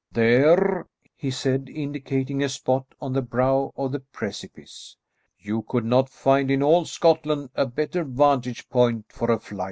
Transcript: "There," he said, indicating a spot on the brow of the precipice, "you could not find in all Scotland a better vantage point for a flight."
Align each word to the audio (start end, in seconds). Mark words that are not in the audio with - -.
"There," 0.11 0.87
he 1.15 1.29
said, 1.29 1.69
indicating 1.69 2.41
a 2.41 2.49
spot 2.49 2.85
on 2.99 3.13
the 3.13 3.21
brow 3.21 3.71
of 3.77 3.91
the 3.91 3.99
precipice, 3.99 4.97
"you 5.37 5.61
could 5.61 5.85
not 5.85 6.09
find 6.09 6.49
in 6.49 6.63
all 6.63 6.85
Scotland 6.85 7.51
a 7.53 7.67
better 7.67 8.03
vantage 8.03 8.67
point 8.67 9.05
for 9.11 9.29
a 9.29 9.37
flight." 9.37 9.59